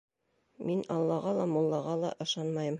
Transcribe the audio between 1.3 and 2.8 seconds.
ла, муллаға ла ышанмайым.